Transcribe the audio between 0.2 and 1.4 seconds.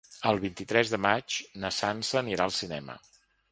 El vint-i-tres de maig